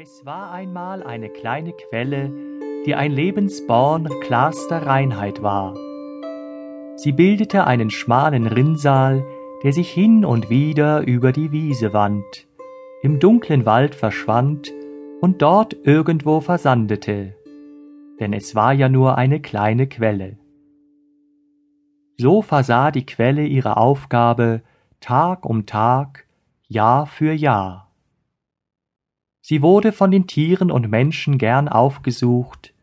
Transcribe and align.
Es 0.00 0.24
war 0.24 0.52
einmal 0.52 1.02
eine 1.02 1.28
kleine 1.28 1.72
Quelle, 1.72 2.30
die 2.86 2.94
ein 2.94 3.10
Lebensborn 3.10 4.08
klarster 4.20 4.86
Reinheit 4.86 5.42
war. 5.42 5.74
Sie 6.94 7.10
bildete 7.10 7.66
einen 7.66 7.90
schmalen 7.90 8.46
Rinnsal, 8.46 9.26
der 9.64 9.72
sich 9.72 9.90
hin 9.90 10.24
und 10.24 10.50
wieder 10.50 11.00
über 11.00 11.32
die 11.32 11.50
Wiese 11.50 11.92
wand, 11.94 12.46
im 13.02 13.18
dunklen 13.18 13.66
Wald 13.66 13.96
verschwand 13.96 14.72
und 15.20 15.42
dort 15.42 15.74
irgendwo 15.82 16.40
versandete, 16.40 17.34
denn 18.20 18.32
es 18.32 18.54
war 18.54 18.72
ja 18.72 18.88
nur 18.88 19.18
eine 19.18 19.40
kleine 19.40 19.88
Quelle. 19.88 20.38
So 22.18 22.40
versah 22.42 22.92
die 22.92 23.04
Quelle 23.04 23.44
ihre 23.44 23.76
Aufgabe 23.76 24.62
Tag 25.00 25.44
um 25.44 25.66
Tag, 25.66 26.28
Jahr 26.68 27.06
für 27.06 27.32
Jahr. 27.32 27.87
Sie 29.48 29.62
wurde 29.62 29.92
von 29.92 30.10
den 30.10 30.26
Tieren 30.26 30.70
und 30.70 30.90
Menschen 30.90 31.38
gern 31.38 31.70
aufgesucht, 31.70 32.74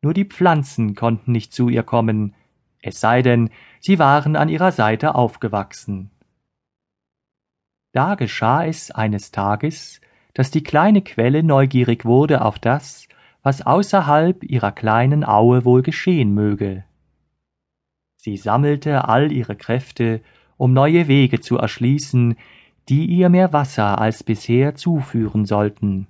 nur 0.00 0.14
die 0.14 0.24
Pflanzen 0.24 0.94
konnten 0.94 1.30
nicht 1.30 1.52
zu 1.52 1.68
ihr 1.68 1.82
kommen, 1.82 2.34
es 2.80 3.00
sei 3.00 3.20
denn, 3.20 3.50
sie 3.80 3.98
waren 3.98 4.34
an 4.34 4.48
ihrer 4.48 4.72
Seite 4.72 5.14
aufgewachsen. 5.14 6.10
Da 7.92 8.14
geschah 8.14 8.64
es 8.64 8.90
eines 8.90 9.30
Tages, 9.30 10.00
dass 10.32 10.50
die 10.50 10.62
kleine 10.62 11.02
Quelle 11.02 11.42
neugierig 11.42 12.06
wurde 12.06 12.46
auf 12.46 12.58
das, 12.58 13.06
was 13.42 13.66
außerhalb 13.66 14.42
ihrer 14.42 14.72
kleinen 14.72 15.22
Aue 15.22 15.66
wohl 15.66 15.82
geschehen 15.82 16.32
möge. 16.32 16.82
Sie 18.16 18.38
sammelte 18.38 19.06
all 19.06 19.32
ihre 19.32 19.54
Kräfte, 19.54 20.22
um 20.56 20.72
neue 20.72 21.08
Wege 21.08 21.40
zu 21.40 21.58
erschließen, 21.58 22.38
die 22.90 23.06
ihr 23.06 23.28
mehr 23.28 23.52
Wasser 23.52 24.00
als 24.00 24.24
bisher 24.24 24.74
zuführen 24.74 25.46
sollten. 25.46 26.08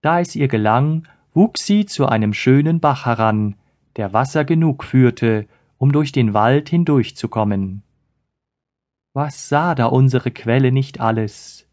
Da 0.00 0.20
es 0.20 0.36
ihr 0.36 0.46
gelang, 0.46 1.08
wuchs 1.34 1.66
sie 1.66 1.84
zu 1.84 2.06
einem 2.06 2.32
schönen 2.32 2.78
Bach 2.78 3.06
heran, 3.06 3.56
der 3.96 4.12
Wasser 4.12 4.44
genug 4.44 4.84
führte, 4.84 5.48
um 5.78 5.90
durch 5.90 6.12
den 6.12 6.32
Wald 6.32 6.68
hindurchzukommen. 6.68 7.82
Was 9.14 9.48
sah 9.48 9.74
da 9.74 9.86
unsere 9.86 10.30
Quelle 10.30 10.70
nicht 10.70 11.00
alles? 11.00 11.68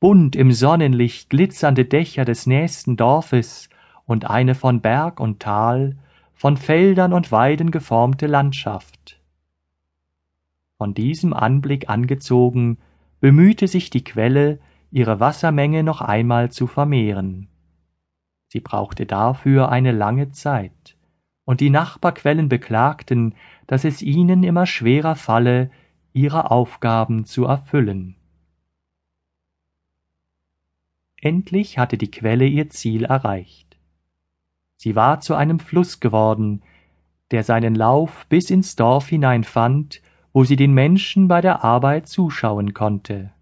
Bunt 0.00 0.34
im 0.34 0.50
Sonnenlicht 0.50 1.30
glitzernde 1.30 1.84
Dächer 1.84 2.24
des 2.24 2.46
nächsten 2.46 2.96
Dorfes 2.96 3.68
und 4.04 4.28
eine 4.28 4.56
von 4.56 4.80
Berg 4.80 5.20
und 5.20 5.40
Tal, 5.40 5.96
von 6.34 6.56
Feldern 6.56 7.12
und 7.12 7.30
Weiden 7.30 7.70
geformte 7.70 8.26
Landschaft. 8.26 9.19
Von 10.80 10.94
diesem 10.94 11.34
Anblick 11.34 11.90
angezogen, 11.90 12.78
bemühte 13.20 13.68
sich 13.68 13.90
die 13.90 14.02
Quelle, 14.02 14.60
ihre 14.90 15.20
Wassermenge 15.20 15.82
noch 15.82 16.00
einmal 16.00 16.50
zu 16.50 16.66
vermehren. 16.66 17.48
Sie 18.48 18.60
brauchte 18.60 19.04
dafür 19.04 19.68
eine 19.68 19.92
lange 19.92 20.30
Zeit, 20.30 20.96
und 21.44 21.60
die 21.60 21.68
Nachbarquellen 21.68 22.48
beklagten, 22.48 23.34
dass 23.66 23.84
es 23.84 24.00
ihnen 24.00 24.42
immer 24.42 24.64
schwerer 24.64 25.16
falle, 25.16 25.70
ihre 26.14 26.50
Aufgaben 26.50 27.26
zu 27.26 27.44
erfüllen. 27.44 28.16
Endlich 31.20 31.76
hatte 31.76 31.98
die 31.98 32.10
Quelle 32.10 32.46
ihr 32.46 32.70
Ziel 32.70 33.04
erreicht. 33.04 33.76
Sie 34.76 34.96
war 34.96 35.20
zu 35.20 35.34
einem 35.34 35.58
Fluss 35.58 36.00
geworden, 36.00 36.62
der 37.32 37.44
seinen 37.44 37.74
Lauf 37.74 38.26
bis 38.30 38.48
ins 38.48 38.76
Dorf 38.76 39.08
hineinfand 39.08 40.00
wo 40.32 40.44
sie 40.44 40.56
den 40.56 40.72
Menschen 40.72 41.28
bei 41.28 41.40
der 41.40 41.64
Arbeit 41.64 42.08
zuschauen 42.08 42.74
konnte. 42.74 43.32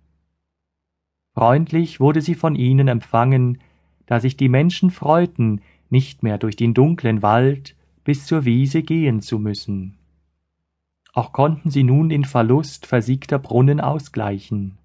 Freundlich 1.35 2.01
wurde 2.01 2.21
sie 2.21 2.35
von 2.35 2.55
ihnen 2.55 2.89
empfangen, 2.89 3.59
da 4.07 4.21
sich 4.21 4.37
die 4.37 4.49
Menschen 4.49 4.91
freuten, 4.91 5.61
nicht 5.91 6.23
mehr 6.23 6.39
durch 6.39 6.57
den 6.57 6.75
dunklen 6.75 7.23
Wald 7.23 7.77
bis 8.05 8.27
zur 8.27 8.45
Wiese 8.45 8.83
gehen 8.83 9.21
zu 9.21 9.39
müssen. 9.39 9.99
Auch 11.13 11.33
konnten 11.33 11.71
sie 11.71 11.83
nun 11.83 12.09
den 12.09 12.25
Verlust 12.25 12.87
versiegter 12.87 13.39
Brunnen 13.39 13.81
ausgleichen. 13.81 14.79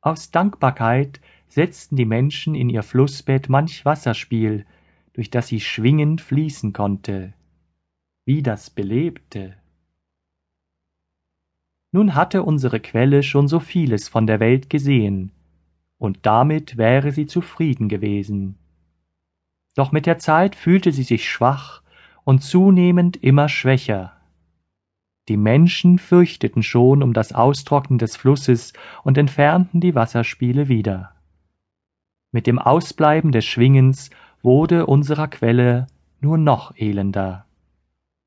Aus 0.00 0.30
Dankbarkeit 0.30 1.20
setzten 1.48 1.96
die 1.96 2.04
Menschen 2.04 2.54
in 2.54 2.68
ihr 2.68 2.82
Flussbett 2.82 3.48
manch 3.48 3.84
Wasserspiel, 3.84 4.66
durch 5.12 5.30
das 5.30 5.48
sie 5.48 5.60
schwingend 5.60 6.20
fließen 6.20 6.72
konnte. 6.72 7.34
Wie 8.24 8.42
das 8.42 8.70
belebte! 8.70 9.56
Nun 11.92 12.14
hatte 12.14 12.42
unsere 12.42 12.80
Quelle 12.80 13.22
schon 13.22 13.48
so 13.48 13.60
vieles 13.60 14.08
von 14.08 14.26
der 14.26 14.40
Welt 14.40 14.70
gesehen, 14.70 15.30
und 15.98 16.20
damit 16.22 16.78
wäre 16.78 17.12
sie 17.12 17.26
zufrieden 17.26 17.88
gewesen. 17.88 18.56
Doch 19.76 19.92
mit 19.92 20.06
der 20.06 20.18
Zeit 20.18 20.56
fühlte 20.56 20.90
sie 20.90 21.02
sich 21.02 21.30
schwach 21.30 21.82
und 22.24 22.42
zunehmend 22.42 23.16
immer 23.22 23.48
schwächer. 23.48 24.12
Die 25.28 25.36
Menschen 25.36 25.98
fürchteten 25.98 26.62
schon 26.62 27.02
um 27.02 27.12
das 27.12 27.32
Austrocknen 27.32 27.98
des 27.98 28.16
Flusses 28.16 28.72
und 29.04 29.16
entfernten 29.18 29.80
die 29.80 29.94
Wasserspiele 29.94 30.68
wieder. 30.68 31.14
Mit 32.32 32.46
dem 32.46 32.58
Ausbleiben 32.58 33.30
des 33.30 33.44
Schwingens 33.44 34.10
wurde 34.42 34.86
unserer 34.86 35.28
Quelle 35.28 35.86
nur 36.20 36.38
noch 36.38 36.74
elender. 36.76 37.46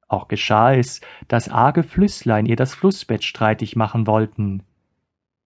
Auch 0.08 0.28
geschah 0.28 0.74
es, 0.74 1.02
dass 1.28 1.50
arge 1.50 1.84
Flüsslein 1.84 2.46
ihr 2.46 2.56
das 2.56 2.76
Flussbett 2.76 3.24
streitig 3.24 3.76
machen 3.76 4.08
wollten. 4.08 4.64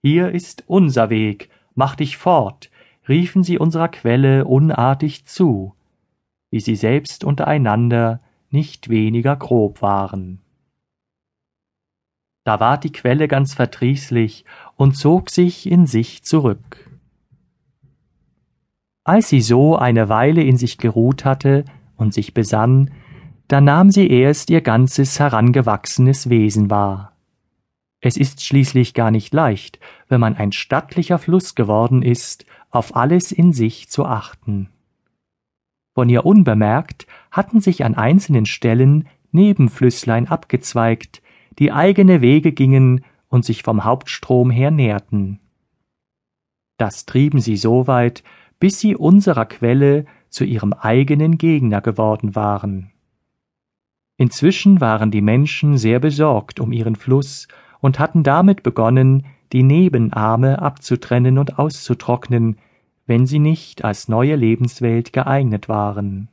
Hier 0.01 0.31
ist 0.31 0.63
unser 0.67 1.09
Weg, 1.09 1.49
mach 1.75 1.95
dich 1.95 2.17
fort, 2.17 2.69
riefen 3.07 3.43
sie 3.43 3.57
unserer 3.57 3.87
Quelle 3.87 4.45
unartig 4.45 5.25
zu, 5.25 5.75
wie 6.51 6.59
sie 6.59 6.75
selbst 6.75 7.23
untereinander 7.23 8.21
nicht 8.49 8.89
weniger 8.89 9.35
grob 9.35 9.81
waren. 9.81 10.41
Da 12.43 12.59
ward 12.59 12.83
die 12.83 12.91
Quelle 12.91 13.27
ganz 13.27 13.53
verdrießlich 13.53 14.45
und 14.75 14.95
zog 14.97 15.29
sich 15.29 15.69
in 15.69 15.85
sich 15.85 16.23
zurück. 16.23 16.89
Als 19.03 19.29
sie 19.29 19.41
so 19.41 19.75
eine 19.75 20.09
Weile 20.09 20.43
in 20.43 20.57
sich 20.57 20.77
geruht 20.77 21.25
hatte 21.25 21.65
und 21.97 22.13
sich 22.13 22.33
besann, 22.33 22.91
da 23.49 23.61
nahm 23.61 23.89
sie 23.89 24.07
erst 24.07 24.51
ihr 24.51 24.61
ganzes 24.61 25.19
herangewachsenes 25.19 26.29
Wesen 26.29 26.69
wahr. 26.69 27.17
Es 27.99 28.15
ist 28.15 28.45
schließlich 28.45 28.93
gar 28.93 29.09
nicht 29.09 29.33
leicht, 29.33 29.79
wenn 30.07 30.21
man 30.21 30.35
ein 30.35 30.51
stattlicher 30.51 31.17
Fluss 31.17 31.55
geworden 31.55 32.03
ist, 32.03 32.45
auf 32.69 32.95
alles 32.95 33.31
in 33.31 33.51
sich 33.51 33.89
zu 33.89 34.05
achten. 34.05 34.69
Von 35.95 36.09
ihr 36.09 36.27
unbemerkt 36.27 37.07
hatten 37.31 37.59
sich 37.59 37.83
an 37.83 37.95
einzelnen 37.95 38.45
Stellen 38.45 39.09
Nebenflüsslein 39.31 40.27
abgezweigt, 40.27 41.23
die 41.57 41.71
eigene 41.71 42.21
Wege 42.21 42.51
gingen 42.51 43.03
und 43.29 43.45
sich 43.45 43.63
vom 43.63 43.83
Hauptstrom 43.83 44.51
her 44.51 44.69
nährten. 44.69 45.39
Das 46.77 47.07
trieben 47.07 47.39
sie 47.39 47.57
so 47.57 47.87
weit, 47.87 48.23
bis 48.59 48.79
sie 48.79 48.95
unserer 48.95 49.47
Quelle 49.47 50.05
zu 50.29 50.45
ihrem 50.45 50.71
eigenen 50.71 51.39
Gegner 51.39 51.81
geworden 51.81 52.35
waren. 52.35 52.91
Inzwischen 54.19 54.81
waren 54.81 55.11
die 55.11 55.21
Menschen 55.21 55.77
sehr 55.77 56.01
besorgt 56.01 56.59
um 56.59 56.73
ihren 56.73 56.97
Fluss 56.97 57.47
und 57.79 57.99
hatten 57.99 58.21
damit 58.21 58.63
begonnen, 58.63 59.25
die 59.53 59.63
Nebenarme 59.63 60.61
abzutrennen 60.61 61.37
und 61.37 61.57
auszutrocknen, 61.57 62.57
wenn 63.07 63.25
sie 63.25 63.39
nicht 63.39 63.85
als 63.85 64.09
neue 64.09 64.35
Lebenswelt 64.35 65.13
geeignet 65.13 65.69
waren. 65.69 66.27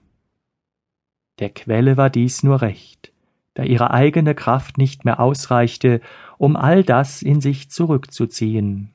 Der 1.39 1.51
Quelle 1.51 1.97
war 1.97 2.11
dies 2.11 2.43
nur 2.43 2.61
recht, 2.61 3.13
da 3.55 3.63
ihre 3.63 3.93
eigene 3.93 4.35
Kraft 4.35 4.79
nicht 4.79 5.05
mehr 5.05 5.21
ausreichte, 5.21 6.01
um 6.39 6.57
all 6.57 6.83
das 6.83 7.23
in 7.23 7.41
sich 7.41 7.71
zurückzuziehen. 7.71 8.91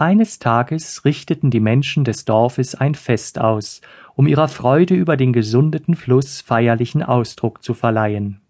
Eines 0.00 0.38
Tages 0.38 1.04
richteten 1.04 1.50
die 1.50 1.60
Menschen 1.60 2.04
des 2.04 2.24
Dorfes 2.24 2.74
ein 2.74 2.94
Fest 2.94 3.38
aus, 3.38 3.82
um 4.14 4.26
ihrer 4.26 4.48
Freude 4.48 4.94
über 4.94 5.18
den 5.18 5.34
gesundeten 5.34 5.94
Fluss 5.94 6.40
feierlichen 6.40 7.02
Ausdruck 7.02 7.62
zu 7.62 7.74
verleihen. 7.74 8.40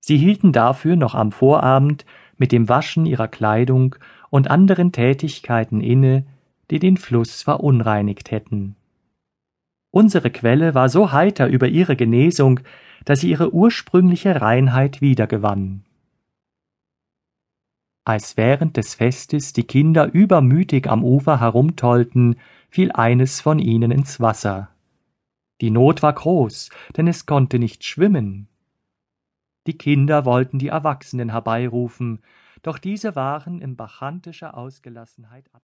Sie 0.00 0.16
hielten 0.16 0.50
dafür 0.50 0.96
noch 0.96 1.14
am 1.14 1.30
Vorabend 1.30 2.04
mit 2.38 2.50
dem 2.50 2.68
Waschen 2.68 3.06
ihrer 3.06 3.28
Kleidung 3.28 3.94
und 4.30 4.50
anderen 4.50 4.90
Tätigkeiten 4.90 5.80
inne, 5.80 6.26
die 6.72 6.80
den 6.80 6.96
Fluss 6.96 7.42
verunreinigt 7.42 8.32
hätten. 8.32 8.74
Unsere 9.92 10.28
Quelle 10.28 10.74
war 10.74 10.88
so 10.88 11.12
heiter 11.12 11.46
über 11.46 11.68
ihre 11.68 11.94
Genesung, 11.94 12.58
dass 13.04 13.20
sie 13.20 13.30
ihre 13.30 13.54
ursprüngliche 13.54 14.40
Reinheit 14.40 15.00
wiedergewann. 15.00 15.84
Als 18.08 18.38
während 18.38 18.78
des 18.78 18.94
Festes 18.94 19.52
die 19.52 19.64
Kinder 19.64 20.10
übermütig 20.10 20.88
am 20.88 21.04
Ufer 21.04 21.40
herumtollten, 21.40 22.36
fiel 22.70 22.90
eines 22.92 23.42
von 23.42 23.58
ihnen 23.58 23.90
ins 23.90 24.18
Wasser. 24.18 24.70
Die 25.60 25.70
Not 25.70 26.02
war 26.02 26.14
groß, 26.14 26.70
denn 26.96 27.06
es 27.06 27.26
konnte 27.26 27.58
nicht 27.58 27.84
schwimmen. 27.84 28.48
Die 29.66 29.76
Kinder 29.76 30.24
wollten 30.24 30.58
die 30.58 30.68
Erwachsenen 30.68 31.32
herbeirufen, 31.32 32.22
doch 32.62 32.78
diese 32.78 33.14
waren 33.14 33.60
in 33.60 33.76
bachantischer 33.76 34.56
Ausgelassenheit 34.56 35.44
ab 35.48 35.56